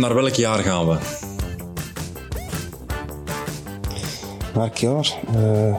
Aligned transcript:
Naar 0.00 0.14
welk 0.14 0.34
jaar 0.34 0.58
gaan 0.58 0.88
we? 0.88 0.98
Welk 4.54 4.76
jaar? 4.76 5.20
Uh, 5.34 5.76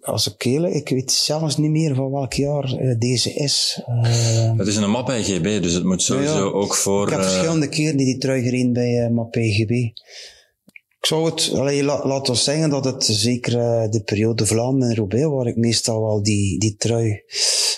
als 0.00 0.32
ik 0.32 0.44
eerlijk, 0.44 0.74
ik 0.74 0.88
weet 0.88 1.12
zelfs 1.12 1.56
niet 1.56 1.70
meer 1.70 1.94
van 1.94 2.10
welk 2.10 2.32
jaar 2.32 2.82
uh, 2.82 2.98
deze 2.98 3.32
is. 3.32 3.82
Uh, 3.88 4.56
het 4.56 4.66
is 4.66 4.76
een 4.76 4.90
map 4.90 5.08
EGB, 5.08 5.62
dus 5.62 5.72
het 5.72 5.84
moet 5.84 6.02
sowieso 6.02 6.46
ja, 6.46 6.52
ook 6.52 6.74
voor... 6.74 7.06
Ik 7.06 7.12
heb 7.12 7.22
verschillende 7.22 7.68
keren 7.68 7.96
die 7.96 8.18
trui 8.18 8.42
gereden 8.42 8.72
bij 8.72 9.10
map 9.10 9.36
EGB. 9.36 9.70
Ik 9.70 11.06
zou 11.06 11.30
het, 11.30 11.50
allee, 11.54 11.84
la, 11.84 12.06
laten 12.06 12.32
we 12.32 12.38
zeggen 12.38 12.70
dat 12.70 12.84
het 12.84 13.04
zeker 13.04 13.52
de 13.90 14.02
periode 14.04 14.46
Vlaanderen 14.46 14.88
en 14.88 14.96
Roubaix, 14.96 15.26
waar 15.26 15.46
ik 15.46 15.56
meestal 15.56 16.00
wel 16.00 16.22
die, 16.22 16.58
die 16.58 16.76
trui 16.76 17.22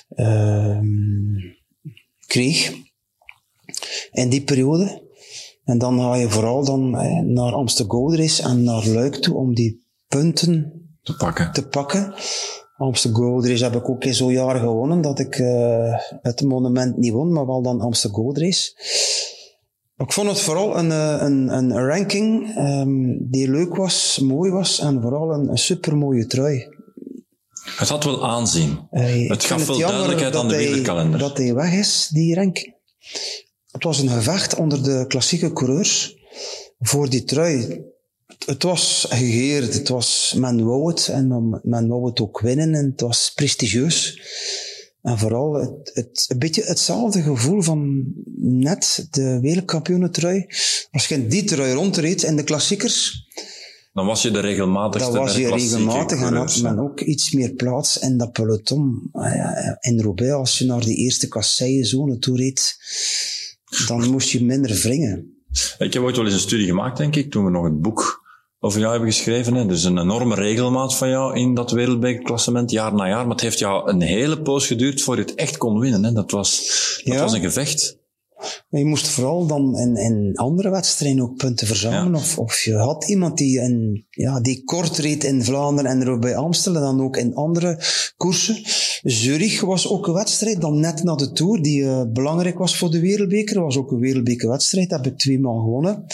ehm, 0.09 1.37
kreeg. 2.27 2.73
In 4.13 4.29
die 4.29 4.43
periode. 4.43 5.11
En 5.73 5.79
dan 5.79 6.01
ga 6.01 6.15
je 6.15 6.31
vooral 6.31 6.65
dan 6.65 6.99
eh, 6.99 7.23
naar 7.23 7.53
Amsterdam 7.53 8.15
en 8.15 8.63
naar 8.63 8.87
Luik 8.87 9.15
toe 9.15 9.35
om 9.35 9.55
die 9.55 9.87
punten 10.09 10.73
te 11.03 11.17
pakken. 11.17 11.53
Te 11.53 11.69
pakken. 11.69 12.15
Amsterdam 12.77 13.43
heb 13.43 13.75
ik 13.75 13.89
ook 13.89 14.05
in 14.05 14.15
zo'n 14.15 14.33
jaar 14.33 14.59
gewonnen 14.59 15.01
dat 15.01 15.19
ik 15.19 15.39
uh, 15.39 15.95
het 16.23 16.43
monument 16.43 16.97
niet 16.97 17.13
won, 17.13 17.33
maar 17.33 17.47
wel 17.47 17.63
dan 17.63 17.81
Amsterdam 17.81 18.37
Ik 19.97 20.13
vond 20.13 20.29
het 20.29 20.41
vooral 20.41 20.79
een, 20.79 20.93
eh, 20.93 21.17
een, 21.21 21.49
een 21.49 21.73
ranking 21.87 22.57
um, 22.57 23.31
die 23.31 23.51
leuk 23.51 23.77
was, 23.77 24.19
mooi 24.19 24.51
was 24.51 24.79
en 24.79 25.03
vooral 25.03 25.33
een, 25.33 25.49
een 25.49 25.59
supermooie 25.59 26.27
trui. 26.27 26.67
Het 27.77 27.89
had 27.89 28.05
wel 28.05 28.27
aanzien. 28.27 28.89
Uh, 28.91 29.29
het 29.29 29.45
gaf 29.45 29.67
wel 29.67 29.79
duidelijkheid 29.79 30.37
aan 30.37 30.49
de 30.49 30.57
wereldkalender. 30.57 31.19
Dat 31.19 31.37
hij 31.37 31.55
weg 31.55 31.73
is, 31.73 32.09
die 32.13 32.35
ranking. 32.35 32.75
Het 33.73 33.85
was 33.85 33.99
een 33.99 34.09
gevecht 34.09 34.55
onder 34.55 34.83
de 34.83 35.05
klassieke 35.09 35.53
coureurs 35.53 36.17
voor 36.81 37.11
die 37.11 37.25
trui. 37.25 37.85
Het 38.47 38.63
was 38.63 39.07
gegeerd, 39.09 39.75
het 39.75 39.89
was, 39.89 40.35
men 40.37 40.65
wou 40.65 40.89
het 40.89 41.09
en 41.09 41.29
men, 41.29 41.61
men 41.63 41.89
wou 41.89 42.07
het 42.07 42.21
ook 42.21 42.41
winnen 42.41 42.75
en 42.75 42.85
het 42.85 43.01
was 43.01 43.33
prestigieus. 43.35 44.21
En 45.03 45.19
vooral 45.19 45.55
het, 45.55 45.91
het, 45.95 46.25
een 46.29 46.39
beetje 46.39 46.63
hetzelfde 46.63 47.23
gevoel 47.23 47.63
van 47.63 48.05
net 48.37 49.07
de 49.11 49.41
wereldkampioenentrui. 49.41 50.47
Als 50.91 51.07
je 51.07 51.27
die 51.27 51.45
trui 51.45 51.73
rondreed 51.73 52.23
in 52.23 52.37
de 52.37 52.45
klassiekers, 52.45 53.27
dan 53.93 54.07
was 54.07 54.23
je 54.23 54.31
de 54.31 54.41
regelmatigste. 54.41 55.13
Dan 55.13 55.21
was 55.21 55.37
je 55.37 55.51
regelmatig 55.51 56.21
en 56.21 56.35
had 56.35 56.61
men 56.63 56.79
ook 56.79 57.01
iets 57.01 57.31
meer 57.31 57.53
plaats 57.55 57.99
in 57.99 58.17
dat 58.17 58.33
peloton. 58.33 59.09
Ah 59.13 59.77
in 59.81 60.01
Roubaix, 60.01 60.33
als 60.33 60.59
je 60.59 60.65
naar 60.65 60.85
die 60.85 60.97
eerste 60.97 61.29
kasseizone 61.29 62.19
toe 62.19 62.37
reed, 62.37 62.77
dan 63.87 64.11
moest 64.11 64.31
je 64.31 64.45
minder 64.45 64.71
wringen. 64.83 65.45
Ik 65.79 65.93
heb 65.93 66.03
ooit 66.03 66.17
wel 66.17 66.25
eens 66.25 66.35
een 66.35 66.41
studie 66.41 66.67
gemaakt, 66.67 66.97
denk 66.97 67.17
ik, 67.17 67.31
toen 67.31 67.45
we 67.45 67.51
nog 67.51 67.65
het 67.65 67.81
boek 67.81 68.23
over 68.61 68.81
jou 68.81 68.91
hebben 68.93 69.13
geschreven. 69.13 69.55
Hè. 69.55 69.67
Dus 69.67 69.85
een 69.85 69.99
enorme 69.99 70.35
regelmaat 70.35 70.97
van 70.97 71.09
jou 71.09 71.37
in 71.37 71.55
dat 71.55 71.71
wereldbekerklassement, 71.71 72.71
jaar 72.71 72.95
na 72.95 73.09
jaar. 73.09 73.23
Maar 73.23 73.35
het 73.35 73.41
heeft 73.41 73.59
jou 73.59 73.91
een 73.91 74.01
hele 74.01 74.43
poos 74.43 74.67
geduurd 74.67 75.03
voor 75.03 75.17
je 75.17 75.23
het 75.23 75.35
echt 75.35 75.57
kon 75.57 75.79
winnen. 75.79 76.05
Hè. 76.05 76.13
Dat, 76.13 76.31
was, 76.31 77.01
dat 77.05 77.19
was 77.19 77.33
een 77.33 77.41
gevecht. 77.41 78.01
Je 78.71 78.85
moest 78.85 79.09
vooral 79.09 79.47
dan 79.47 79.79
in, 79.79 79.97
in 79.97 80.37
andere 80.37 80.71
wedstrijden 80.71 81.23
ook 81.23 81.37
punten 81.37 81.67
verzamelen. 81.67 82.21
Of, 82.21 82.39
of 82.39 82.61
je 82.61 82.75
had 82.75 83.09
iemand 83.09 83.39
die, 83.39 83.61
in, 83.61 84.07
ja, 84.11 84.41
die 84.41 84.65
kort 84.65 84.99
reed 84.99 85.25
in 85.25 85.45
Vlaanderen 85.45 85.91
en 85.91 86.07
er 86.07 86.19
bij 86.19 86.37
Amsterdam, 86.37 86.83
dan 86.83 87.03
ook 87.03 87.17
in 87.17 87.35
andere 87.35 87.79
koersen. 88.17 88.61
Zurich 89.03 89.61
was 89.61 89.89
ook 89.89 90.07
een 90.07 90.15
wedstrijd, 90.15 90.61
dan 90.61 90.81
net 90.81 91.03
na 91.03 91.15
de 91.15 91.33
Tour, 91.33 91.63
die 91.63 91.81
uh, 91.81 92.03
belangrijk 92.13 92.59
was 92.59 92.77
voor 92.77 92.91
de 92.91 93.01
wereldbeker. 93.01 93.61
was 93.61 93.77
ook 93.77 93.91
een 93.91 94.01
wereldbekerwedstrijd, 94.01 94.91
heb 94.91 95.07
ik 95.07 95.19
twee 95.19 95.41
maal 95.41 95.61
gewonnen. 95.61 96.05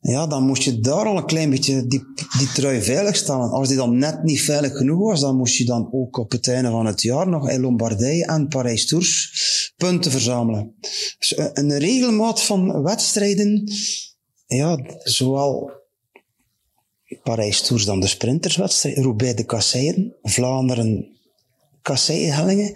Ja, 0.00 0.26
dan 0.26 0.46
moest 0.46 0.62
je 0.62 0.80
daar 0.80 1.06
al 1.06 1.16
een 1.16 1.26
klein 1.26 1.50
beetje 1.50 1.86
die, 1.86 2.04
die 2.38 2.52
trui 2.54 2.82
veilig 2.82 3.16
stellen. 3.16 3.50
Als 3.50 3.68
die 3.68 3.76
dan 3.76 3.98
net 3.98 4.22
niet 4.22 4.40
veilig 4.40 4.76
genoeg 4.76 4.98
was, 4.98 5.20
dan 5.20 5.36
moest 5.36 5.56
je 5.56 5.64
dan 5.64 5.88
ook 5.92 6.16
op 6.16 6.32
het 6.32 6.48
einde 6.48 6.70
van 6.70 6.86
het 6.86 7.02
jaar 7.02 7.28
nog 7.28 7.50
in 7.50 7.60
Lombardije 7.60 8.26
en 8.26 8.48
Parijs-Tours 8.48 9.30
punten 9.78 10.10
verzamelen. 10.10 10.74
Dus 11.18 11.34
eh, 11.34 11.46
een 11.52 11.78
regelmaat 11.78 12.42
van 12.42 12.82
wedstrijden, 12.82 13.72
ja, 14.46 14.78
zowel 15.02 15.70
Parijs-Tours 17.22 17.84
dan 17.84 18.00
de 18.00 18.06
sprinterswedstrijd, 18.06 18.96
Roubaix 18.96 19.36
de 19.36 19.44
kasseien, 19.44 20.16
Vlaanderen 20.22 21.16
kasseienhellingen, 21.82 22.72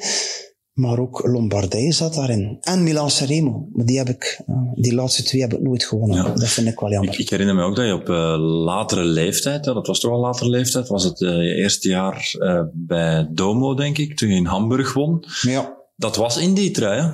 maar 0.72 0.98
ook 0.98 1.26
Lombardije 1.26 1.92
zat 1.92 2.14
daarin. 2.14 2.58
En 2.60 2.82
Milan 2.82 3.10
Sanremo. 3.10 3.69
Maar 3.72 3.86
die 3.86 3.98
heb 3.98 4.08
ik, 4.08 4.40
eh, 4.46 4.56
die 4.74 4.94
laatste 4.94 5.22
twee 5.22 5.40
heb 5.40 5.52
ik 5.52 5.60
nooit 5.60 5.84
gewonnen. 5.84 6.24
Dat 6.24 6.48
vind 6.48 6.69
ik 6.69 6.80
wel 6.80 6.90
jammer. 6.90 7.20
Ik, 7.20 7.30
herinner 7.30 7.54
me 7.54 7.62
ook 7.62 7.76
dat 7.76 7.86
je 7.86 7.94
op 7.94 8.08
uh, 8.08 8.36
latere 8.64 9.04
leeftijd, 9.04 9.64
dat 9.64 9.86
was 9.86 10.00
toch 10.00 10.10
wel 10.10 10.20
latere 10.20 10.50
leeftijd, 10.50 10.88
was 10.88 11.04
het 11.04 11.20
uh, 11.20 11.30
je 11.30 11.54
eerste 11.54 11.88
jaar 11.88 12.36
bij 12.72 13.28
Domo, 13.30 13.74
denk 13.74 13.98
ik, 13.98 14.16
toen 14.16 14.28
je 14.28 14.36
in 14.36 14.46
Hamburg 14.46 14.92
won. 14.92 15.24
Ja. 15.40 15.81
Dat 16.02 16.16
was 16.16 16.36
in 16.36 16.54
die 16.54 16.70
trui, 16.70 17.00
hè? 17.00 17.10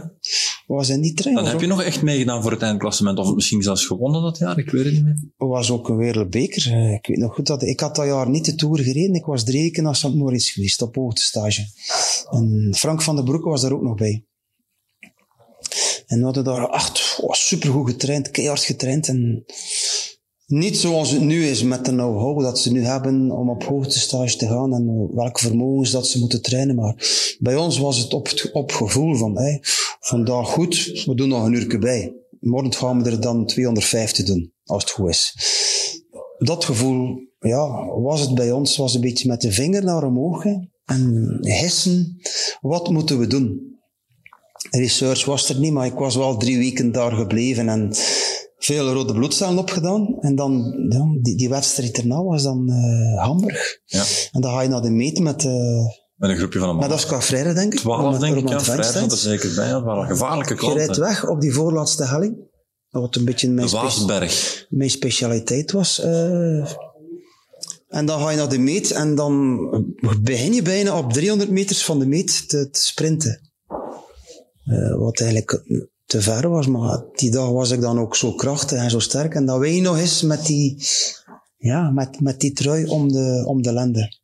Was 0.66 0.88
in 0.88 1.00
die 1.00 1.14
trui. 1.14 1.34
Dan 1.34 1.46
heb 1.46 1.60
je 1.60 1.66
nog 1.66 1.82
echt 1.82 2.02
meegedaan 2.02 2.42
voor 2.42 2.50
het 2.50 2.62
eindklassement, 2.62 3.18
of 3.18 3.34
misschien 3.34 3.62
zelfs 3.62 3.86
gewonnen 3.86 4.22
dat 4.22 4.38
jaar, 4.38 4.58
ik 4.58 4.70
weet 4.70 4.84
het 4.84 4.92
niet 4.92 5.04
meer. 5.04 5.14
Het 5.14 5.48
was 5.48 5.70
ook 5.70 5.88
een 5.88 5.96
wereldbeker. 5.96 6.72
Eh, 6.72 6.92
ik 6.92 7.06
weet 7.06 7.18
nog 7.18 7.34
goed 7.34 7.46
dat 7.46 7.62
ik 7.62 7.80
had 7.80 7.96
dat 7.96 8.06
jaar 8.06 8.30
niet 8.30 8.44
de 8.44 8.54
Tour 8.54 8.78
gereden. 8.78 9.14
Ik 9.14 9.24
was 9.24 9.44
drie 9.44 9.62
weken 9.62 9.82
naar 9.82 9.96
St. 9.96 10.14
Moritz 10.14 10.52
geweest 10.52 10.82
op 10.82 10.94
hoogtestage. 10.94 11.66
En 12.30 12.74
Frank 12.76 13.02
van 13.02 13.14
der 13.16 13.24
Broeke 13.24 13.48
was 13.48 13.60
daar 13.60 13.72
ook 13.72 13.82
nog 13.82 13.94
bij. 13.94 14.24
En 16.06 16.18
we 16.18 16.24
hadden 16.24 16.44
daar 16.44 16.70
echt 16.70 17.18
oh, 17.20 17.32
supergoed 17.32 17.90
getraind, 17.90 18.30
keihard 18.30 18.64
getraind. 18.64 19.08
En 19.08 19.44
niet 20.48 20.78
zoals 20.78 21.10
het 21.10 21.20
nu 21.20 21.46
is 21.46 21.62
met 21.62 21.84
de 21.84 21.90
know-how 21.90 22.42
dat 22.42 22.58
ze 22.58 22.72
nu 22.72 22.84
hebben 22.84 23.30
om 23.30 23.50
op 23.50 23.64
hoogtestage 23.64 24.36
te 24.36 24.46
gaan 24.46 24.74
en 24.74 25.14
welke 25.14 25.40
vermogens 25.40 25.90
dat 25.90 26.06
ze 26.06 26.18
moeten 26.18 26.42
trainen. 26.42 26.74
Maar 26.74 26.94
bij 27.38 27.56
ons 27.56 27.78
was 27.78 27.98
het 27.98 28.14
op, 28.14 28.28
op 28.52 28.72
gevoel 28.72 29.14
van, 29.14 29.36
hey, 29.38 29.58
vandaag 30.00 30.48
goed, 30.48 31.02
we 31.04 31.14
doen 31.14 31.28
nog 31.28 31.44
een 31.44 31.52
uur 31.52 31.78
bij. 31.78 32.14
Morgen 32.40 32.74
gaan 32.74 33.02
we 33.02 33.10
er 33.10 33.20
dan 33.20 33.46
250 33.46 34.24
doen, 34.24 34.52
als 34.64 34.82
het 34.82 34.92
goed 34.92 35.08
is. 35.08 35.34
Dat 36.38 36.64
gevoel, 36.64 37.18
ja, 37.40 37.86
was 37.86 38.20
het 38.20 38.34
bij 38.34 38.52
ons, 38.52 38.76
was 38.76 38.94
een 38.94 39.00
beetje 39.00 39.28
met 39.28 39.40
de 39.40 39.52
vinger 39.52 39.84
naar 39.84 40.04
omhoog. 40.04 40.44
En 40.84 41.38
hissen, 41.40 42.20
wat 42.60 42.90
moeten 42.90 43.18
we 43.18 43.26
doen? 43.26 43.76
Research 44.70 45.24
was 45.24 45.48
er 45.48 45.58
niet, 45.58 45.72
maar 45.72 45.86
ik 45.86 45.94
was 45.98 46.16
wel 46.16 46.36
drie 46.36 46.58
weken 46.58 46.92
daar 46.92 47.12
gebleven 47.12 47.68
en 47.68 47.92
veel 48.58 48.92
rode 48.92 49.12
bloedcellen 49.12 49.58
opgedaan. 49.58 50.16
En 50.20 50.34
dan, 50.34 50.74
ja, 50.88 51.20
die, 51.22 51.36
die 51.36 51.48
wedstrijd 51.48 51.98
erna 51.98 52.22
was 52.22 52.42
dan 52.42 52.70
uh, 52.70 53.24
Hamburg. 53.24 53.78
Ja. 53.84 54.04
En 54.32 54.40
dan 54.40 54.52
ga 54.52 54.60
je 54.60 54.68
naar 54.68 54.82
de 54.82 54.90
meet 54.90 55.18
met... 55.18 55.44
Uh, 55.44 55.52
met 56.16 56.30
een 56.30 56.36
groepje 56.36 56.58
van 56.58 56.68
een 56.68 56.76
man. 56.76 56.88
Met 56.88 56.96
Oscar 56.96 57.22
Freire, 57.22 57.52
denk 57.52 57.72
ik. 57.72 57.78
Twaalf, 57.78 58.18
denk 58.18 58.36
ik. 58.36 58.48
Ja, 58.48 58.60
Freire 58.60 59.00
er 59.00 59.16
zeker 59.16 59.54
bij. 59.54 59.70
Dat 59.70 59.82
waren 59.82 60.06
gevaarlijke 60.06 60.54
klanten. 60.54 60.80
Je 60.80 60.86
rijdt 60.86 61.00
weg 61.00 61.28
op 61.28 61.40
die 61.40 61.52
voorlaatste 61.52 62.04
helling. 62.04 62.36
Wat 62.90 63.16
een 63.16 63.24
beetje 63.24 63.50
mijn, 63.50 63.68
Waasberg. 63.68 64.66
mijn 64.68 64.90
specialiteit 64.90 65.72
was. 65.72 66.00
Uh, 66.04 66.72
en 67.88 68.06
dan 68.06 68.20
ga 68.20 68.30
je 68.30 68.36
naar 68.36 68.48
de 68.48 68.58
meet 68.58 68.90
en 68.90 69.14
dan 69.14 69.58
begin 70.22 70.52
je 70.52 70.62
bijna 70.62 70.98
op 70.98 71.12
300 71.12 71.50
meters 71.50 71.84
van 71.84 71.98
de 71.98 72.06
meet 72.06 72.48
te, 72.48 72.70
te 72.70 72.80
sprinten. 72.80 73.52
Uh, 74.64 74.98
wat 74.98 75.20
eigenlijk 75.20 75.62
te 76.08 76.20
ver 76.20 76.48
was. 76.48 76.66
Maar 76.66 77.02
die 77.12 77.30
dag 77.30 77.50
was 77.50 77.70
ik 77.70 77.80
dan 77.80 77.98
ook 77.98 78.16
zo 78.16 78.32
krachtig 78.32 78.78
en 78.78 78.90
zo 78.90 78.98
sterk. 78.98 79.34
En 79.34 79.46
dat 79.46 79.58
weet 79.58 79.74
je 79.74 79.80
nog 79.80 79.98
eens 79.98 80.22
met 80.22 80.46
die, 80.46 80.82
ja, 81.56 81.90
met, 81.90 82.20
met 82.20 82.40
die 82.40 82.52
trui 82.52 82.86
om 82.86 83.12
de, 83.12 83.42
om 83.46 83.62
de 83.62 83.72
lende. 83.72 84.16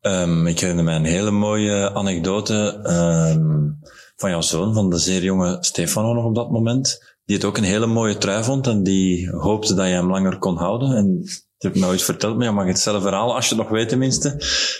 Um, 0.00 0.46
ik 0.46 0.60
herinner 0.60 0.84
me 0.84 0.92
een 0.92 1.04
hele 1.04 1.30
mooie 1.30 1.94
anekdote 1.94 2.80
um, 2.86 3.78
van 4.16 4.30
jouw 4.30 4.40
zoon, 4.40 4.74
van 4.74 4.90
de 4.90 4.98
zeer 4.98 5.22
jonge 5.22 5.56
Stefano 5.60 6.12
nog 6.12 6.24
op 6.24 6.34
dat 6.34 6.50
moment. 6.50 7.10
Die 7.24 7.36
het 7.36 7.44
ook 7.44 7.56
een 7.56 7.64
hele 7.64 7.86
mooie 7.86 8.18
trui 8.18 8.44
vond 8.44 8.66
en 8.66 8.82
die 8.82 9.30
hoopte 9.30 9.74
dat 9.74 9.86
je 9.86 9.92
hem 9.92 10.10
langer 10.10 10.38
kon 10.38 10.56
houden. 10.56 10.96
En 10.96 11.20
dat 11.20 11.72
heb 11.72 11.74
ik 11.74 11.80
nooit 11.80 12.02
verteld, 12.02 12.36
maar 12.36 12.46
je 12.46 12.52
mag 12.52 12.66
het 12.66 12.78
zelf 12.78 13.04
als 13.04 13.48
je 13.48 13.54
het 13.54 13.64
nog 13.64 13.72
weet 13.72 13.88
tenminste. 13.88 14.28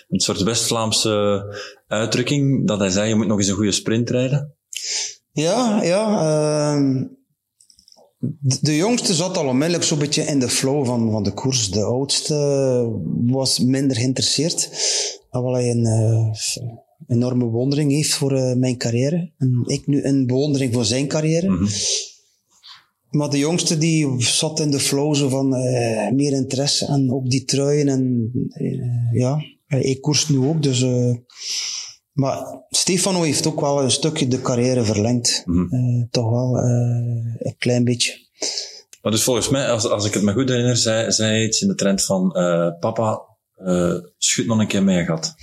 Een 0.08 0.20
soort 0.20 0.42
West-Vlaamse 0.42 1.44
uitdrukking, 1.86 2.66
dat 2.66 2.78
hij 2.78 2.90
zei, 2.90 3.08
je 3.08 3.14
moet 3.14 3.26
nog 3.26 3.38
eens 3.38 3.48
een 3.48 3.54
goede 3.54 3.72
sprint 3.72 4.10
rijden. 4.10 4.54
Ja, 5.32 5.82
ja. 5.82 6.04
Uh, 6.76 7.02
de, 8.60 8.76
jongste 8.76 9.14
zat 9.14 9.36
al 9.36 9.46
onmiddellijk 9.46 9.84
zo'n 9.84 9.98
beetje 9.98 10.22
in 10.22 10.38
de 10.38 10.48
flow 10.48 10.86
van, 10.86 11.10
van 11.10 11.22
de 11.22 11.32
koers. 11.32 11.70
De 11.70 11.84
oudste 11.84 12.34
was 13.26 13.58
minder 13.58 13.96
geïnteresseerd. 13.96 14.70
Wat 15.30 15.54
hij 15.54 15.70
een 15.70 15.86
uh, 15.86 16.34
enorme 17.06 17.44
bewondering 17.44 17.92
heeft 17.92 18.14
voor 18.14 18.32
uh, 18.32 18.54
mijn 18.54 18.76
carrière. 18.76 19.30
En 19.38 19.62
ik 19.66 19.86
nu 19.86 20.04
een 20.04 20.26
bewondering 20.26 20.74
voor 20.74 20.84
zijn 20.84 21.06
carrière. 21.06 21.48
Mm 21.48 21.56
-hmm. 21.56 21.68
Maar 23.10 23.30
de 23.30 23.38
jongste 23.38 23.78
die 23.78 24.22
zat 24.22 24.60
in 24.60 24.70
de 24.70 24.80
flow 24.80 25.14
zo 25.14 25.28
van 25.28 25.54
uh, 25.54 26.10
meer 26.10 26.32
interesse 26.32 26.86
en 26.86 27.12
ook 27.12 27.30
die 27.30 27.44
truien. 27.44 27.88
En 27.88 28.30
ja, 29.12 29.42
ik 29.68 30.00
koers 30.00 30.28
nu 30.28 30.38
ook, 30.38 30.62
dus 30.62 30.84
maar 32.12 32.64
Stefano 32.70 33.22
heeft 33.22 33.46
ook 33.46 33.60
wel 33.60 33.82
een 33.82 33.90
stukje 33.90 34.28
de 34.28 34.40
carrière 34.40 34.84
verlengd. 34.84 35.42
Mm 35.44 35.68
-hmm. 35.68 35.98
uh, 35.98 36.04
toch 36.10 36.30
wel 36.30 36.56
uh, 36.56 37.36
een 37.38 37.56
klein 37.58 37.84
beetje. 37.84 38.26
Maar 39.02 39.12
dus 39.12 39.22
volgens 39.22 39.48
mij, 39.48 39.70
als, 39.70 39.88
als 39.88 40.04
ik 40.04 40.14
het 40.14 40.22
me 40.22 40.32
goed 40.32 40.48
herinner, 40.48 40.76
zei, 40.76 41.12
zei 41.12 41.30
hij 41.30 41.44
iets 41.44 41.62
in 41.62 41.68
de 41.68 41.74
trend 41.74 42.04
van, 42.04 42.38
uh, 42.38 42.68
papa, 42.80 43.22
schud 44.18 44.46
nog 44.46 44.58
een 44.58 44.66
keer 44.66 44.82
met 44.82 44.96
je 44.96 45.04
gat. 45.04 45.34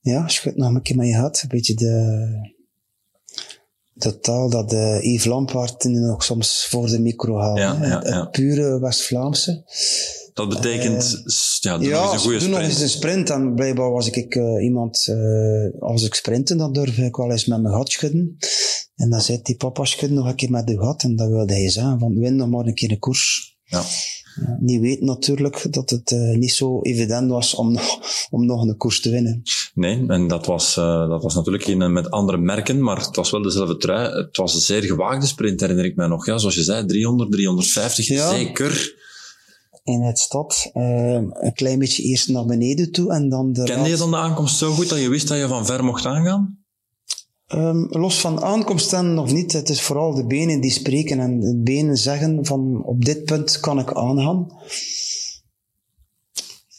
Ja, 0.00 0.28
schud 0.28 0.56
nog 0.56 0.74
een 0.74 0.82
keer 0.82 0.96
met 0.96 1.06
je 1.06 1.14
gat. 1.14 1.40
Een 1.42 1.48
beetje 1.48 1.74
de, 1.74 2.26
de 3.92 4.18
taal 4.18 4.50
dat 4.50 4.72
uh, 4.72 5.02
Yves 5.02 5.24
Lampaard 5.24 5.84
nog 5.84 6.24
soms 6.24 6.66
voor 6.70 6.88
de 6.88 7.00
micro 7.00 7.38
haalt. 7.38 7.58
Ja, 7.58 7.78
ja, 7.80 7.98
het, 7.98 8.08
ja. 8.08 8.24
pure 8.24 8.80
West-Vlaamse. 8.80 9.64
Dat 10.34 10.48
betekent, 10.48 11.22
ja, 11.60 11.78
doe 11.78 11.88
ja, 11.88 12.02
nog 12.02 12.12
eens 12.12 12.24
een 12.24 12.30
goede 12.30 12.48
nog 12.48 12.54
sprint. 12.54 12.72
eens 12.72 12.80
een 12.80 12.88
sprint. 12.88 13.30
En 13.30 13.54
blijkbaar 13.54 13.90
was 13.90 14.10
ik 14.10 14.34
uh, 14.34 14.64
iemand, 14.64 15.06
uh, 15.10 15.80
als 15.80 16.04
ik 16.04 16.14
sprinten, 16.14 16.56
dan 16.56 16.72
durf 16.72 16.98
ik 16.98 17.16
wel 17.16 17.30
eens 17.30 17.46
met 17.46 17.62
mijn 17.62 17.74
gat 17.74 17.90
schudden. 17.90 18.36
En 18.96 19.10
dan 19.10 19.20
zei 19.20 19.40
die 19.42 19.56
papa, 19.56 19.84
schud 19.84 20.10
nog 20.10 20.26
een 20.26 20.34
keer 20.34 20.50
met 20.50 20.66
de 20.66 20.78
gat. 20.78 21.02
En 21.02 21.16
dat 21.16 21.28
wilde 21.28 21.52
hij 21.52 21.68
zeggen, 21.70 21.98
van 21.98 22.18
win 22.18 22.36
nog 22.36 22.48
maar 22.48 22.66
een 22.66 22.74
keer 22.74 22.90
een 22.90 22.98
koers. 22.98 23.56
Ja. 23.64 23.82
Niet 24.60 24.80
weet 24.80 25.00
natuurlijk 25.00 25.72
dat 25.72 25.90
het 25.90 26.10
uh, 26.10 26.36
niet 26.36 26.52
zo 26.52 26.80
evident 26.82 27.30
was 27.30 27.54
om 27.54 27.72
nog, 27.72 27.98
om 28.30 28.46
nog 28.46 28.62
een 28.62 28.76
koers 28.76 29.00
te 29.00 29.10
winnen. 29.10 29.42
Nee, 29.74 30.04
en 30.06 30.28
dat 30.28 30.46
was, 30.46 30.76
uh, 30.76 31.08
dat 31.08 31.22
was 31.22 31.34
natuurlijk 31.34 31.76
met 31.76 32.10
andere 32.10 32.38
merken, 32.38 32.82
maar 32.82 32.96
het 32.96 33.16
was 33.16 33.30
wel 33.30 33.42
dezelfde 33.42 33.76
trui. 33.76 34.16
Het 34.16 34.36
was 34.36 34.54
een 34.54 34.60
zeer 34.60 34.82
gewaagde 34.82 35.26
sprint, 35.26 35.60
herinner 35.60 35.84
ik 35.84 35.96
mij 35.96 36.06
nog. 36.06 36.26
Ja, 36.26 36.38
zoals 36.38 36.54
je 36.54 36.62
zei, 36.62 36.86
300, 36.86 37.30
350, 37.30 38.06
Ja. 38.06 38.30
zeker. 38.30 39.00
In 39.84 40.02
het 40.02 40.18
stad, 40.18 40.70
uh, 40.74 41.14
een 41.14 41.52
klein 41.54 41.78
beetje 41.78 42.02
eerst 42.02 42.28
naar 42.28 42.44
beneden 42.44 42.92
toe 42.92 43.12
en 43.12 43.28
dan 43.28 43.52
de 43.52 43.62
Kende 43.62 43.88
je 43.88 43.96
dan 43.96 44.10
de 44.10 44.16
aankomst 44.16 44.58
zo 44.58 44.72
goed 44.72 44.88
dat 44.88 45.00
je 45.00 45.08
wist 45.08 45.28
dat 45.28 45.38
je 45.38 45.48
van 45.48 45.66
ver 45.66 45.84
mocht 45.84 46.06
aangaan? 46.06 46.64
Um, 47.54 47.86
los 47.90 48.20
van 48.20 48.42
aankomsten 48.42 49.18
of 49.18 49.32
niet, 49.32 49.52
het 49.52 49.68
is 49.68 49.82
vooral 49.82 50.14
de 50.14 50.26
benen 50.26 50.60
die 50.60 50.70
spreken 50.70 51.20
en 51.20 51.40
de 51.40 51.60
benen 51.62 51.96
zeggen 51.96 52.46
van 52.46 52.84
op 52.84 53.04
dit 53.04 53.24
punt 53.24 53.60
kan 53.60 53.78
ik 53.78 53.92
aangaan. 53.92 54.46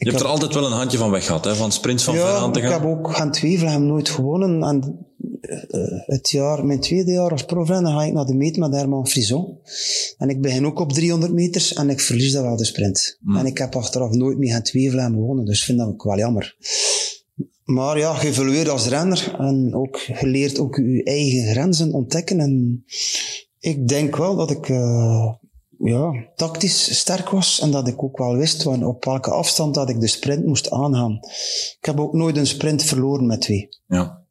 Je 0.03 0.09
hebt 0.09 0.23
er 0.23 0.29
altijd 0.29 0.53
wel 0.53 0.65
een 0.65 0.71
handje 0.71 0.97
van 0.97 1.11
weg 1.11 1.25
gehad, 1.25 1.45
hè? 1.45 1.55
van 1.55 1.71
sprints 1.71 2.03
van 2.03 2.13
ver 2.15 2.23
ja, 2.23 2.35
aan 2.35 2.51
te 2.51 2.59
ik 2.59 2.65
gaan. 2.65 2.81
heb 2.81 2.89
ook 2.89 3.15
Gent 3.15 3.39
Wevelgem 3.39 3.85
nooit 3.85 4.09
gewonnen. 4.09 4.63
En 4.63 5.07
uh, 5.41 5.99
het 6.05 6.29
jaar, 6.29 6.65
mijn 6.65 6.79
tweede 6.79 7.11
jaar 7.11 7.31
als 7.31 7.45
profrenner 7.45 7.91
ga 7.91 8.03
ik 8.03 8.13
naar 8.13 8.25
de 8.25 8.33
meet 8.33 8.57
met 8.57 8.73
Herman 8.73 9.07
Frison. 9.07 9.57
En 10.17 10.29
ik 10.29 10.41
begin 10.41 10.65
ook 10.65 10.79
op 10.79 10.93
300 10.93 11.33
meters 11.33 11.73
en 11.73 11.89
ik 11.89 11.99
verlies 11.99 12.31
daar 12.31 12.43
wel 12.43 12.55
de 12.55 12.65
sprint. 12.65 13.17
Hmm. 13.21 13.37
En 13.37 13.45
ik 13.45 13.57
heb 13.57 13.75
achteraf 13.75 14.11
nooit 14.11 14.37
meer 14.37 14.53
Gent 14.53 14.71
Wevelgem 14.71 15.13
gewonnen, 15.13 15.45
dus 15.45 15.59
ik 15.59 15.65
vind 15.65 15.77
dat 15.77 15.87
ook 15.87 16.03
wel 16.03 16.17
jammer. 16.17 16.55
Maar 17.63 17.97
ja, 17.97 18.13
geëvolueerd 18.13 18.69
als 18.69 18.87
renner 18.87 19.35
en 19.39 19.75
ook 19.75 19.97
geleerd 19.99 20.59
ook 20.59 20.75
je 20.75 21.03
eigen 21.03 21.51
grenzen 21.51 21.93
ontdekken. 21.93 22.39
En 22.39 22.83
ik 23.59 23.87
denk 23.87 24.15
wel 24.15 24.35
dat 24.35 24.51
ik 24.51 24.69
uh, 24.69 25.33
ja, 25.83 26.31
tactisch 26.35 26.97
sterk 26.99 27.29
was 27.29 27.59
en 27.59 27.71
dat 27.71 27.87
ik 27.87 28.03
ook 28.03 28.17
wel 28.17 28.35
wist 28.35 28.65
op 28.65 29.05
welke 29.05 29.31
afstand 29.31 29.73
dat 29.73 29.89
ik 29.89 29.99
de 29.99 30.07
sprint 30.07 30.45
moest 30.45 30.71
aangaan. 30.71 31.19
Ik 31.79 31.85
heb 31.85 31.99
ook 31.99 32.13
nooit 32.13 32.37
een 32.37 32.47
sprint 32.47 32.83
verloren 32.83 33.25
met 33.25 33.41
twee. 33.41 33.69
Ja. 33.87 34.21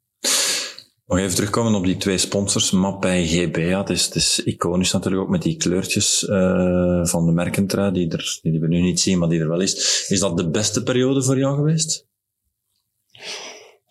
Nog 1.06 1.18
even 1.18 1.34
terugkomen 1.34 1.74
op 1.74 1.84
die 1.84 1.96
twee 1.96 2.18
sponsors, 2.18 2.70
MAP 2.70 3.04
en 3.04 3.26
GB. 3.26 3.56
Ja, 3.56 3.80
het, 3.80 3.90
is, 3.90 4.04
het 4.04 4.14
is 4.14 4.42
iconisch 4.44 4.92
natuurlijk 4.92 5.22
ook 5.22 5.28
met 5.28 5.42
die 5.42 5.56
kleurtjes 5.56 6.22
uh, 6.22 7.04
van 7.04 7.26
de 7.26 7.32
merkentrui, 7.32 7.92
die, 7.92 8.08
er, 8.08 8.38
die 8.42 8.60
we 8.60 8.68
nu 8.68 8.80
niet 8.80 9.00
zien, 9.00 9.18
maar 9.18 9.28
die 9.28 9.40
er 9.40 9.48
wel 9.48 9.60
is. 9.60 10.04
Is 10.08 10.20
dat 10.20 10.36
de 10.36 10.50
beste 10.50 10.82
periode 10.82 11.22
voor 11.22 11.38
jou 11.38 11.56
geweest? 11.56 12.06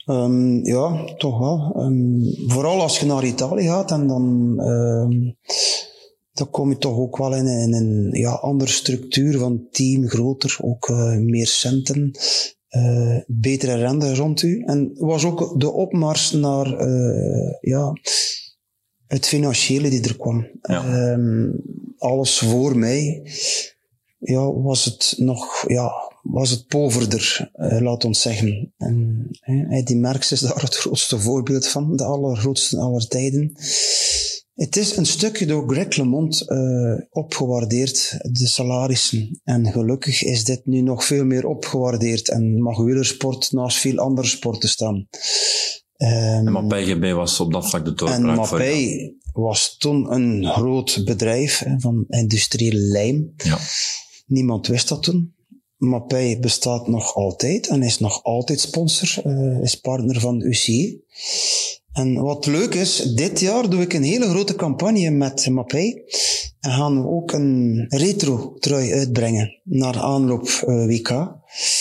Um, 0.05 0.65
ja, 0.65 1.03
toch 1.17 1.39
wel. 1.39 1.73
Um, 1.77 2.21
vooral 2.47 2.81
als 2.81 2.99
je 2.99 3.05
naar 3.05 3.23
Italië 3.23 3.67
gaat 3.67 3.91
en 3.91 4.07
dan, 4.07 4.59
um, 4.59 5.37
dan 6.41 6.49
kom 6.49 6.69
je 6.69 6.77
toch 6.77 6.97
ook 6.97 7.17
wel 7.17 7.35
in, 7.35 7.47
in 7.47 7.73
een 7.73 8.09
ja, 8.11 8.31
andere 8.31 8.71
structuur 8.71 9.37
van 9.37 9.67
team, 9.71 10.07
groter, 10.07 10.57
ook 10.61 10.89
uh, 10.89 11.17
meer 11.17 11.47
centen, 11.47 12.11
uh, 12.69 13.17
betere 13.27 13.75
renden 13.75 14.15
rond 14.15 14.41
u. 14.41 14.63
En 14.65 14.91
was 14.95 15.25
ook 15.25 15.59
de 15.59 15.71
opmars 15.71 16.31
naar 16.31 16.87
uh, 16.87 17.53
ja, 17.61 17.93
het 19.07 19.27
financiële 19.27 19.89
die 19.89 20.03
er 20.03 20.17
kwam. 20.17 20.47
Ja. 20.61 21.17
alles 21.97 22.37
voor 22.37 22.77
mij 22.77 23.23
ja, 24.19 24.51
was 24.51 24.85
het 24.85 25.13
nog 25.17 25.63
ja, 25.67 25.91
was 26.23 26.49
het 26.49 26.67
poverder, 26.67 27.51
uh, 27.55 27.79
laat 27.81 28.05
ons 28.05 28.21
zeggen. 28.21 28.73
En 28.77 29.29
die 29.83 29.95
Merckx 29.95 30.31
is 30.31 30.39
daar 30.39 30.61
het 30.61 30.75
grootste 30.75 31.19
voorbeeld 31.19 31.67
van, 31.67 31.95
de 31.95 32.03
allergrootste 32.03 32.77
aller 32.77 33.07
tijden. 33.07 33.53
Het 34.53 34.75
is 34.75 34.97
een 34.97 35.05
stukje 35.05 35.45
door 35.45 35.69
Greg 35.69 35.97
LeMond 35.97 36.45
uh, 36.47 36.93
opgewaardeerd, 37.09 38.17
de 38.21 38.47
salarissen. 38.47 39.41
En 39.43 39.71
gelukkig 39.71 40.23
is 40.23 40.43
dit 40.43 40.65
nu 40.65 40.81
nog 40.81 41.05
veel 41.05 41.25
meer 41.25 41.45
opgewaardeerd 41.45 42.29
en 42.29 42.61
mag 42.61 42.77
wielersport 42.77 43.51
naast 43.51 43.77
veel 43.77 43.97
andere 43.97 44.27
sporten 44.27 44.69
staan. 44.69 44.95
Um, 44.95 46.47
en 46.47 46.51
Mappij 46.51 46.83
GB 46.83 47.13
was 47.13 47.39
op 47.39 47.53
dat 47.53 47.69
vlak 47.69 47.85
de 47.85 47.93
doorbraak 47.93 48.19
En 48.19 48.35
Mappij 48.35 49.15
was 49.33 49.75
toen 49.77 50.13
een 50.13 50.45
groot 50.45 51.01
bedrijf 51.05 51.59
hè, 51.59 51.79
van 51.79 52.05
industriële 52.07 52.79
lijm. 52.79 53.33
Ja. 53.37 53.57
Niemand 54.25 54.67
wist 54.67 54.87
dat 54.87 55.03
toen. 55.03 55.35
Mappij 55.77 56.37
bestaat 56.39 56.87
nog 56.87 57.15
altijd 57.15 57.67
en 57.67 57.83
is 57.83 57.99
nog 57.99 58.23
altijd 58.23 58.59
sponsor, 58.59 59.25
uh, 59.25 59.61
is 59.61 59.75
partner 59.75 60.19
van 60.19 60.41
UCI. 60.41 61.01
En 61.93 62.13
wat 62.21 62.45
leuk 62.45 62.73
is, 62.73 62.95
dit 62.95 63.39
jaar 63.39 63.69
doe 63.69 63.81
ik 63.81 63.93
een 63.93 64.03
hele 64.03 64.29
grote 64.29 64.55
campagne 64.55 65.09
met 65.09 65.49
Mappij. 65.49 66.03
En 66.59 66.71
gaan 66.71 67.01
we 67.01 67.07
ook 67.07 67.31
een 67.31 67.85
retro-trui 67.89 68.93
uitbrengen 68.93 69.59
naar 69.63 69.99
aanloop 69.99 70.63
uh, 70.67 70.85
WK. 70.85 71.09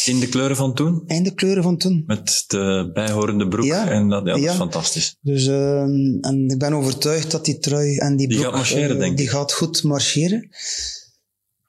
In 0.05 0.21
de 0.21 0.29
kleuren 0.29 0.57
van 0.57 0.75
toen? 0.75 1.03
In 1.07 1.23
de 1.23 1.35
kleuren 1.35 1.63
van 1.63 1.77
toen. 1.77 2.03
Met 2.07 2.45
de 2.47 2.91
bijhorende 2.93 3.49
broek 3.49 3.65
ja, 3.65 3.89
en 3.89 4.09
dat, 4.09 4.27
ja, 4.27 4.33
dat 4.33 4.43
ja. 4.43 4.51
is 4.51 4.57
fantastisch. 4.57 5.17
Dus, 5.21 5.47
uh, 5.47 5.81
en 6.21 6.47
ik 6.49 6.59
ben 6.59 6.73
overtuigd 6.73 7.31
dat 7.31 7.45
die 7.45 7.59
trui 7.59 7.97
en 7.97 8.17
die, 8.17 8.29
die 8.29 8.37
broek... 8.37 8.49
gaat 8.49 8.61
marcheren, 8.61 8.99
denk 8.99 9.11
ik. 9.11 9.17
Die 9.17 9.29
gaat 9.29 9.53
goed 9.53 9.83
marcheren 9.83 10.49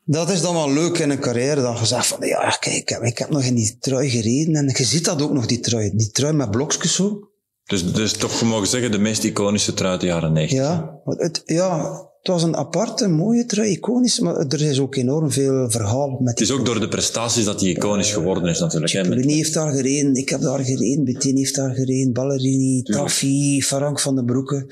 dat 0.05 0.29
is 0.29 0.41
dan 0.41 0.53
wel 0.53 0.71
leuk 0.71 0.97
in 0.97 1.09
een 1.09 1.19
carrière, 1.19 1.61
dat 1.61 1.79
je 1.79 1.85
zegt 1.85 2.07
van, 2.07 2.27
ja, 2.27 2.49
kijk, 2.59 2.75
ik 2.75 2.89
heb, 2.89 3.01
ik 3.01 3.17
heb 3.17 3.29
nog 3.29 3.44
in 3.44 3.55
die 3.55 3.77
trui 3.79 4.09
gereden 4.09 4.55
en 4.55 4.73
je 4.77 4.83
ziet 4.83 5.05
dat 5.05 5.21
ook 5.21 5.33
nog, 5.33 5.45
die 5.45 5.59
trui. 5.59 5.91
Die 5.95 6.11
trui 6.11 6.33
met 6.33 6.51
blokjes 6.51 6.95
zo. 6.95 7.31
Dus, 7.71 7.94
dus 7.94 8.13
toch, 8.13 8.41
mogen 8.41 8.68
zeggen, 8.68 8.91
de 8.91 8.97
meest 8.97 9.23
iconische 9.23 9.73
trui 9.73 9.92
uit 9.92 10.01
de 10.01 10.07
jaren 10.07 10.33
90. 10.33 10.57
Ja, 10.57 10.99
het, 11.06 11.42
ja, 11.45 11.92
het 12.18 12.28
was 12.28 12.44
een 12.44 12.56
aparte, 12.56 13.07
mooie 13.07 13.45
trui, 13.45 13.69
iconisch, 13.69 14.19
maar 14.19 14.35
er 14.35 14.61
is 14.61 14.80
ook 14.80 14.95
enorm 14.95 15.31
veel 15.31 15.69
verhaal 15.69 16.09
met 16.09 16.40
Het 16.40 16.49
is 16.49 16.51
ook 16.51 16.66
door 16.66 16.80
de 16.80 16.87
prestaties 16.87 17.45
dat 17.45 17.59
die 17.59 17.75
iconisch 17.75 18.11
geworden 18.13 18.49
is 18.49 18.59
natuurlijk. 18.59 18.92
Cipollini 18.92 19.33
heeft 19.33 19.54
daar 19.54 19.71
gereden, 19.71 20.13
ik 20.13 20.30
heb 20.30 20.42
daar 20.42 20.59
gereden, 20.59 21.04
Bettini 21.04 21.40
heeft 21.40 21.56
daar 21.56 21.73
gereden, 21.73 22.13
Ballerini, 22.13 22.81
Taffi, 22.81 23.63
Frank 23.63 23.99
van 23.99 24.16
den 24.16 24.25
Broeke. 24.25 24.66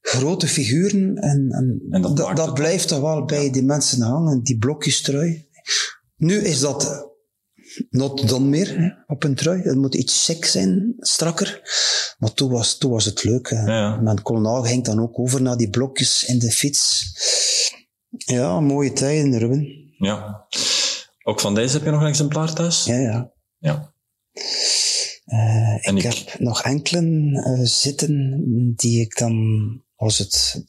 Grote 0.00 0.46
figuren 0.46 1.16
en, 1.16 1.46
en, 1.50 1.82
en 1.90 2.02
dat, 2.02 2.16
dat, 2.16 2.36
dat 2.36 2.54
blijft 2.54 2.88
toch 2.88 3.00
wel 3.00 3.24
bij 3.24 3.50
die 3.50 3.64
mensen 3.64 4.02
hangen, 4.02 4.42
die 4.42 4.58
blokjes 4.58 5.02
trui. 5.02 5.48
Nu 6.16 6.36
is 6.36 6.60
dat 6.60 7.10
not 7.90 8.28
done 8.28 8.46
meer 8.46 8.78
hè, 8.78 8.88
op 9.06 9.24
een 9.24 9.34
trui. 9.34 9.62
Het 9.62 9.76
moet 9.76 9.94
iets 9.94 10.24
sec 10.24 10.44
zijn, 10.44 10.94
strakker. 10.98 11.60
Maar 12.18 12.32
toen 12.32 12.50
was, 12.50 12.78
toen 12.78 12.90
was 12.90 13.04
het 13.04 13.24
leuk. 13.24 13.50
Hè. 13.50 13.64
Ja. 13.64 13.96
Mijn 13.96 14.22
kolonel 14.22 14.62
ging 14.62 14.84
dan 14.84 15.00
ook 15.00 15.18
over 15.18 15.42
naar 15.42 15.56
die 15.56 15.70
blokjes 15.70 16.24
in 16.24 16.38
de 16.38 16.50
fiets. 16.50 17.04
Ja, 18.16 18.60
mooie 18.60 18.92
tijden, 18.92 19.38
Ruben. 19.38 19.92
Ja. 19.98 20.46
Ook 21.22 21.40
van 21.40 21.54
deze 21.54 21.76
heb 21.76 21.84
je 21.84 21.90
nog 21.90 22.00
een 22.00 22.06
exemplaar 22.06 22.52
thuis? 22.52 22.84
Ja, 22.84 22.98
ja. 22.98 23.32
ja. 23.58 23.94
Uh, 25.26 25.74
ik, 25.74 25.96
ik, 25.96 26.02
heb 26.02 26.38
nog 26.38 26.62
enkele 26.62 27.00
uh, 27.00 27.60
zitten 27.62 28.42
die 28.76 29.00
ik 29.00 29.18
dan, 29.18 29.82
als 29.96 30.18
het 30.18 30.64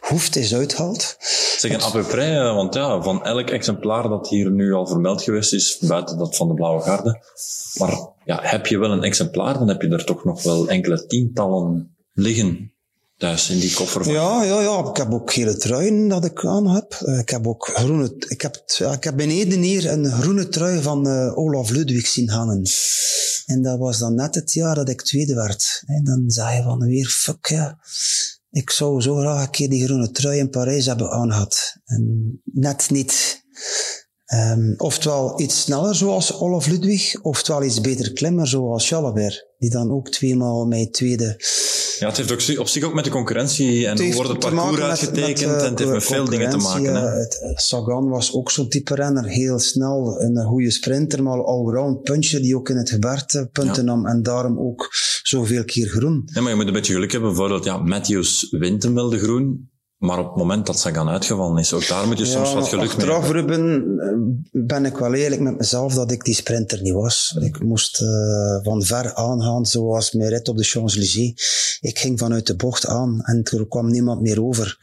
hoeft, 0.00 0.36
is 0.36 0.54
uithaalt. 0.54 1.16
Zeg 1.60 1.72
een 1.72 1.82
à 1.82 2.02
près, 2.02 2.54
want 2.54 2.74
ja, 2.74 3.02
van 3.02 3.24
elk 3.24 3.50
exemplaar 3.50 4.08
dat 4.08 4.28
hier 4.28 4.50
nu 4.50 4.72
al 4.72 4.86
vermeld 4.86 5.22
geweest 5.22 5.52
is, 5.52 5.78
buiten 5.78 6.18
dat 6.18 6.36
van 6.36 6.48
de 6.48 6.54
Blauwe 6.54 6.82
Garde, 6.82 7.22
maar 7.74 8.08
ja, 8.24 8.38
heb 8.42 8.66
je 8.66 8.78
wel 8.78 8.90
een 8.90 9.02
exemplaar, 9.02 9.58
dan 9.58 9.68
heb 9.68 9.82
je 9.82 9.88
er 9.88 10.04
toch 10.04 10.24
nog 10.24 10.42
wel 10.42 10.68
enkele 10.68 11.06
tientallen 11.06 11.96
liggen 12.12 12.72
thuis 13.20 13.50
in 13.50 13.58
die 13.58 13.74
koffer. 13.74 14.04
Van. 14.04 14.12
Ja, 14.12 14.42
ja, 14.42 14.60
ja. 14.60 14.88
Ik 14.88 14.96
heb 14.96 15.12
ook 15.12 15.32
gele 15.32 15.56
truien 15.56 16.08
dat 16.08 16.24
ik 16.24 16.44
aan 16.44 16.68
heb. 16.68 17.00
Uh, 17.02 17.18
ik 17.18 17.28
heb 17.28 17.46
ook 17.46 17.70
groene... 17.72 18.14
Ik 18.28 18.40
heb, 18.40 18.62
ja, 18.66 18.92
ik 18.92 19.04
heb 19.04 19.16
beneden 19.16 19.60
hier 19.60 19.90
een 19.90 20.10
groene 20.10 20.48
trui 20.48 20.82
van 20.82 21.08
uh, 21.08 21.38
Olaf 21.38 21.70
Ludwig 21.70 22.06
zien 22.06 22.28
hangen. 22.28 22.62
En 23.46 23.62
dat 23.62 23.78
was 23.78 23.98
dan 23.98 24.14
net 24.14 24.34
het 24.34 24.52
jaar 24.52 24.74
dat 24.74 24.88
ik 24.88 25.02
tweede 25.02 25.34
werd. 25.34 25.82
En 25.86 26.04
dan 26.04 26.24
zei 26.26 26.56
je 26.56 26.62
van 26.62 26.78
weer, 26.78 27.06
fuck 27.06 27.46
ja. 27.46 27.78
Ik 28.50 28.70
zou 28.70 29.00
zo 29.00 29.16
graag 29.16 29.42
een 29.42 29.50
keer 29.50 29.68
die 29.68 29.84
groene 29.84 30.10
trui 30.10 30.38
in 30.38 30.50
Parijs 30.50 30.86
hebben 30.86 31.10
aangehad. 31.10 31.76
En 31.84 32.40
net 32.44 32.90
niet. 32.90 33.42
Um, 34.34 34.74
oftewel 34.76 35.40
iets 35.40 35.60
sneller 35.60 35.94
zoals 35.94 36.40
Olaf 36.40 36.66
Ludwig, 36.66 37.22
oftewel 37.22 37.64
iets 37.64 37.80
beter 37.80 38.12
klimmer 38.12 38.48
zoals 38.48 38.88
Jalabert. 38.88 39.46
Die 39.58 39.70
dan 39.70 39.90
ook 39.90 40.08
tweemaal 40.08 40.66
mij 40.66 40.86
tweede 40.86 41.34
Ja, 42.00 42.06
het 42.06 42.16
heeft 42.16 42.52
ook 42.52 42.58
op 42.58 42.68
zich 42.68 42.84
ook 42.84 42.94
met 42.94 43.04
de 43.04 43.10
concurrentie 43.10 43.86
en 43.86 44.02
hoe 44.02 44.14
wordt 44.14 44.30
het 44.30 44.38
parcours 44.38 44.80
uitgetekend 44.80 45.50
met, 45.50 45.56
met, 45.56 45.62
en 45.62 45.70
het 45.70 45.78
heeft 45.78 45.90
met 45.90 46.04
veel 46.04 46.24
dingen 46.24 46.50
te 46.50 46.56
maken. 46.56 46.94
Hè? 46.94 47.08
Het, 47.08 47.52
Sagan 47.54 48.08
was 48.08 48.32
ook 48.32 48.50
zo'n 48.50 48.68
type 48.68 48.94
renner, 48.94 49.24
heel 49.24 49.58
snel, 49.58 50.20
een 50.20 50.44
goede 50.44 50.70
sprinter, 50.70 51.22
maar 51.22 51.44
allround 51.44 52.02
puncher 52.02 52.42
die 52.42 52.56
ook 52.56 52.68
in 52.68 52.76
het 52.76 52.90
gebergte 52.90 53.48
punten 53.52 53.84
nam 53.84 54.06
en 54.06 54.22
daarom 54.22 54.58
ook 54.58 54.88
zoveel 55.22 55.64
keer 55.64 55.88
groen. 55.88 56.22
Ja, 56.34 56.40
maar 56.40 56.50
je 56.50 56.56
moet 56.56 56.66
een 56.66 56.72
beetje 56.72 56.92
geluk 56.92 57.12
hebben. 57.12 57.30
Bijvoorbeeld, 57.30 57.64
ja, 57.64 57.76
Matthews 57.76 58.46
wint 58.50 58.82
hem 58.82 58.94
wel 58.94 59.10
de 59.10 59.18
groen, 59.18 59.69
maar 60.00 60.18
op 60.18 60.26
het 60.26 60.36
moment 60.36 60.66
dat 60.66 60.78
Sagan 60.78 61.08
uitgevallen 61.08 61.58
is, 61.58 61.72
ook 61.72 61.88
daar 61.88 62.06
moet 62.06 62.18
je 62.18 62.24
soms 62.24 62.54
wat 62.54 62.68
geluk 62.68 62.96
mee 62.96 63.06
hebben. 63.10 63.32
Ruben, 63.32 63.98
eh, 63.98 64.62
ben 64.62 64.84
ik 64.84 64.96
wel 64.96 65.14
eerlijk 65.14 65.40
met 65.40 65.58
mezelf 65.58 65.94
dat 65.94 66.10
ik 66.10 66.24
die 66.24 66.34
sprinter 66.34 66.82
niet 66.82 66.92
was. 66.92 67.36
Ik 67.40 67.62
moest 67.62 68.00
uh, 68.00 68.08
van 68.62 68.82
ver 68.82 69.14
aangaan, 69.14 69.66
zoals 69.66 70.12
Meret 70.12 70.48
op 70.48 70.56
de 70.56 70.64
Champs-Élysées. 70.64 71.78
Ik 71.80 71.98
ging 71.98 72.18
vanuit 72.18 72.46
de 72.46 72.56
bocht 72.56 72.86
aan 72.86 73.20
en 73.22 73.42
er 73.42 73.68
kwam 73.68 73.90
niemand 73.90 74.20
meer 74.20 74.42
over. 74.42 74.78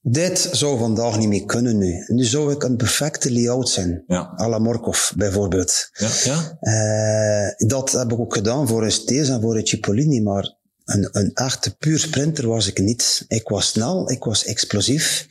Dit 0.00 0.48
zou 0.52 0.78
vandaag 0.78 1.18
niet 1.18 1.28
meer 1.28 1.44
kunnen 1.44 1.78
nu. 1.78 2.04
Nu 2.06 2.24
zou 2.24 2.52
ik 2.52 2.62
een 2.62 2.76
perfecte 2.76 3.32
layout 3.32 3.68
zijn. 3.68 4.04
Ja. 4.06 4.34
A 4.40 4.48
la 4.48 4.58
Morkov 4.58 5.12
bijvoorbeeld. 5.16 5.90
Ja, 5.92 6.08
ja. 6.24 6.58
Uh, 6.60 7.68
dat 7.68 7.92
heb 7.92 8.12
ik 8.12 8.18
ook 8.18 8.34
gedaan 8.34 8.68
voor 8.68 8.84
een 8.84 8.92
Stees 8.92 9.28
en 9.28 9.40
voor 9.40 9.56
een 9.56 9.66
Cipollini, 9.66 10.22
maar 10.22 10.55
een, 10.86 11.08
een 11.12 11.30
echte 11.34 11.76
puur 11.76 11.98
sprinter 11.98 12.48
was 12.48 12.66
ik 12.66 12.78
niet. 12.78 13.24
Ik 13.28 13.48
was 13.48 13.68
snel, 13.68 14.10
ik 14.10 14.24
was 14.24 14.44
explosief. 14.44 15.26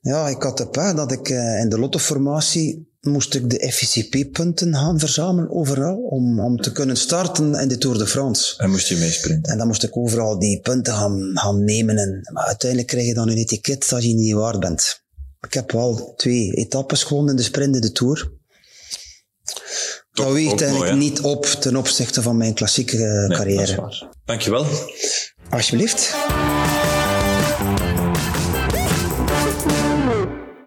Ja, 0.00 0.28
ik 0.28 0.42
had 0.42 0.56
de 0.56 0.68
pech 0.68 0.94
dat 0.94 1.12
ik 1.12 1.28
uh, 1.28 1.60
in 1.60 1.68
de 1.68 1.78
lottoformatie 1.78 2.94
moest 3.00 3.34
ik 3.34 3.50
de 3.50 3.72
FCP-punten 3.72 4.74
gaan 4.74 4.98
verzamelen 4.98 5.50
overal 5.50 5.96
om, 5.96 6.40
om 6.40 6.56
te 6.56 6.72
kunnen 6.72 6.96
starten 6.96 7.54
in 7.54 7.68
de 7.68 7.78
Tour 7.78 7.98
de 7.98 8.06
France. 8.06 8.54
En 8.62 8.70
moest 8.70 8.88
je 8.88 8.96
meesprinten? 8.96 9.52
En 9.52 9.58
dan 9.58 9.66
moest 9.66 9.82
ik 9.82 9.96
overal 9.96 10.38
die 10.38 10.60
punten 10.60 10.94
gaan, 10.94 11.30
gaan 11.34 11.64
nemen. 11.64 11.98
En, 11.98 12.28
maar 12.32 12.44
uiteindelijk 12.44 12.90
krijg 12.90 13.06
je 13.06 13.14
dan 13.14 13.28
een 13.28 13.36
etiket 13.36 13.88
dat 13.88 14.02
je 14.02 14.14
niet 14.14 14.32
waard 14.32 14.60
bent. 14.60 15.04
Ik 15.40 15.54
heb 15.54 15.72
wel 15.72 16.14
twee 16.16 16.52
etappes 16.52 17.02
gewonnen 17.02 17.30
in 17.30 17.36
de 17.36 17.42
sprint 17.42 17.74
in 17.74 17.80
de 17.80 17.92
Tour. 17.92 18.32
Dat 20.16 20.32
weegt 20.32 20.62
eigenlijk 20.62 20.94
niet 20.94 21.20
op 21.20 21.44
ten 21.44 21.76
opzichte 21.76 22.22
van 22.22 22.36
mijn 22.36 22.54
klassieke 22.54 22.96
nee, 22.96 23.38
carrière. 23.38 24.08
Dankjewel. 24.24 24.66
Alsjeblieft. 25.50 26.14